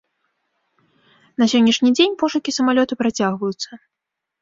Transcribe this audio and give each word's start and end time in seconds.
На 1.43 1.49
сённяшні 1.53 1.93
дзень 2.01 2.19
пошукі 2.25 2.57
самалёта 2.61 2.93
працягваюцца. 3.05 3.69